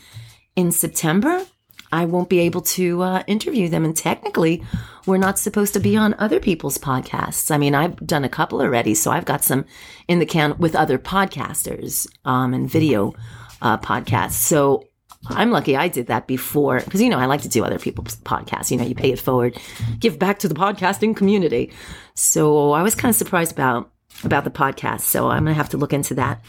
in 0.56 0.72
September." 0.72 1.48
I 1.92 2.06
won't 2.06 2.30
be 2.30 2.40
able 2.40 2.62
to 2.62 3.02
uh, 3.02 3.24
interview 3.28 3.70
them. 3.70 3.86
And 3.86 3.96
technically, 3.96 4.64
we're 5.06 5.18
not 5.18 5.40
supposed 5.40 5.74
to 5.74 5.80
be 5.80 5.98
on 5.98 6.16
other 6.20 6.40
people's 6.40 6.78
podcasts. 6.78 7.52
I 7.52 7.58
mean, 7.58 7.76
I've 7.76 7.96
done 8.06 8.24
a 8.24 8.30
couple 8.30 8.62
already, 8.62 8.94
so 8.94 9.12
I've 9.12 9.26
got 9.26 9.44
some 9.44 9.66
in 10.08 10.20
the 10.20 10.26
can 10.26 10.58
with 10.58 10.76
other 10.76 10.98
podcasters 10.98 12.08
um, 12.26 12.54
and 12.54 12.70
video 12.70 13.14
uh, 13.62 13.78
podcasts. 13.78 14.34
So 14.34 14.86
I'm 15.28 15.52
lucky 15.52 15.76
I 15.76 15.88
did 15.88 16.08
that 16.08 16.28
before 16.28 16.80
because, 16.80 17.02
you 17.02 17.10
know, 17.10 17.20
I 17.20 17.26
like 17.26 17.42
to 17.42 17.50
do 17.50 17.64
other 17.64 17.80
people's 17.80 18.16
podcasts. 18.18 18.72
You 18.72 18.78
know, 18.78 18.86
you 18.86 18.96
pay 18.96 19.12
it 19.12 19.20
forward, 19.20 19.58
give 20.00 20.18
back 20.20 20.40
to 20.40 20.48
the 20.48 20.56
podcasting 20.56 21.16
community. 21.16 21.72
So 22.14 22.72
I 22.72 22.84
was 22.84 22.96
kind 22.96 23.10
of 23.10 23.16
surprised 23.16 23.52
about 23.52 23.92
about 24.24 24.44
the 24.44 24.52
podcast. 24.52 25.02
So 25.02 25.30
I'm 25.30 25.44
going 25.44 25.54
to 25.54 25.58
have 25.58 25.70
to 25.70 25.78
look 25.78 25.94
into 25.94 26.14
that 26.16 26.44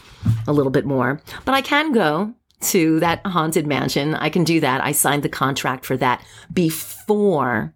a 0.47 0.53
little 0.53 0.71
bit 0.71 0.85
more. 0.85 1.21
But 1.45 1.53
I 1.53 1.61
can 1.61 1.93
go 1.93 2.33
to 2.61 2.99
that 2.99 3.25
haunted 3.25 3.67
mansion. 3.67 4.15
I 4.15 4.29
can 4.29 4.43
do 4.43 4.59
that. 4.59 4.83
I 4.83 4.91
signed 4.91 5.23
the 5.23 5.29
contract 5.29 5.85
for 5.85 5.97
that 5.97 6.23
before 6.53 7.75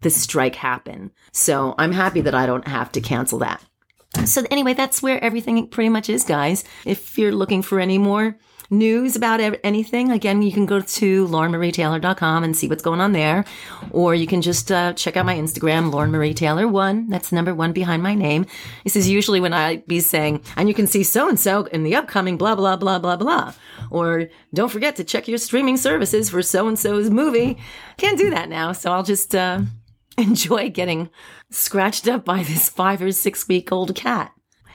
the 0.00 0.10
strike 0.10 0.56
happened. 0.56 1.10
So 1.32 1.74
I'm 1.78 1.92
happy 1.92 2.20
that 2.22 2.34
I 2.34 2.46
don't 2.46 2.66
have 2.66 2.90
to 2.92 3.00
cancel 3.00 3.38
that. 3.40 3.62
So 4.24 4.44
anyway, 4.50 4.74
that's 4.74 5.02
where 5.02 5.22
everything 5.22 5.68
pretty 5.68 5.88
much 5.88 6.08
is, 6.08 6.24
guys. 6.24 6.64
If 6.84 7.18
you're 7.18 7.32
looking 7.32 7.62
for 7.62 7.78
any 7.78 7.98
more 7.98 8.36
news 8.70 9.16
about 9.16 9.40
anything, 9.64 10.12
again, 10.12 10.42
you 10.42 10.52
can 10.52 10.64
go 10.64 10.80
to 10.80 11.26
laurenmarietaylor.com 11.26 12.44
and 12.44 12.56
see 12.56 12.68
what's 12.68 12.82
going 12.82 13.00
on 13.00 13.12
there. 13.12 13.44
Or 13.90 14.14
you 14.14 14.26
can 14.26 14.40
just 14.40 14.70
uh, 14.70 14.92
check 14.94 15.16
out 15.16 15.26
my 15.26 15.34
Instagram, 15.34 15.92
Lauren 15.92 16.10
Marie 16.10 16.34
Taylor 16.34 16.68
one. 16.68 17.08
That's 17.08 17.32
number 17.32 17.54
one 17.54 17.72
behind 17.72 18.02
my 18.02 18.14
name. 18.14 18.46
This 18.84 18.96
is 18.96 19.08
usually 19.08 19.40
when 19.40 19.52
I 19.52 19.78
be 19.86 20.00
saying, 20.00 20.42
and 20.56 20.68
you 20.68 20.74
can 20.74 20.86
see 20.86 21.02
so 21.02 21.28
and 21.28 21.38
so 21.38 21.64
in 21.64 21.82
the 21.82 21.96
upcoming 21.96 22.36
blah, 22.36 22.54
blah, 22.54 22.76
blah, 22.76 22.98
blah, 22.98 23.16
blah. 23.16 23.52
Or 23.90 24.28
don't 24.54 24.70
forget 24.70 24.96
to 24.96 25.04
check 25.04 25.26
your 25.26 25.38
streaming 25.38 25.76
services 25.76 26.30
for 26.30 26.42
so 26.42 26.68
and 26.68 26.78
so's 26.78 27.10
movie. 27.10 27.58
Can't 27.96 28.18
do 28.18 28.30
that 28.30 28.48
now. 28.48 28.72
So 28.72 28.92
I'll 28.92 29.02
just 29.02 29.34
uh, 29.34 29.62
enjoy 30.18 30.70
getting 30.70 31.10
scratched 31.50 32.06
up 32.06 32.24
by 32.24 32.42
this 32.42 32.68
five 32.68 33.02
or 33.02 33.12
six 33.12 33.48
week 33.48 33.72
old 33.72 33.94
cat. 33.94 34.32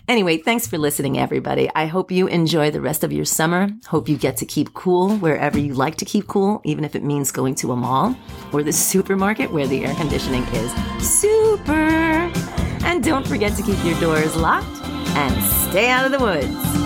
Anyway, 0.08 0.38
thanks 0.38 0.68
for 0.68 0.78
listening, 0.78 1.18
everybody. 1.18 1.68
I 1.74 1.88
hope 1.88 2.12
you 2.12 2.28
enjoy 2.28 2.70
the 2.70 2.80
rest 2.82 3.04
of 3.04 3.12
your 3.12 3.26
summer. 3.26 3.70
Hope 3.88 4.08
you 4.08 4.18
get 4.18 4.38
to 4.38 4.46
keep 4.46 4.74
cool 4.76 5.18
wherever 5.18 5.58
you 5.58 5.74
like 5.74 5.96
to 5.96 6.06
keep 6.06 6.28
cool, 6.28 6.62
even 6.64 6.84
if 6.84 6.96
it 6.96 7.04
means 7.04 7.32
going 7.32 7.56
to 7.56 7.72
a 7.72 7.76
mall 7.76 8.16
or 8.54 8.62
the 8.62 8.72
supermarket 8.72 9.52
where 9.52 9.66
the 9.66 9.84
air 9.84 9.96
conditioning 9.96 10.44
is 10.54 10.72
super. 11.04 11.72
And 12.86 13.04
don't 13.04 13.28
forget 13.28 13.58
to 13.58 13.64
keep 13.64 13.84
your 13.84 14.00
doors 14.00 14.36
locked 14.36 14.80
and 15.16 15.44
stay 15.72 15.90
out 15.90 16.06
of 16.06 16.12
the 16.12 16.20
woods. 16.20 16.85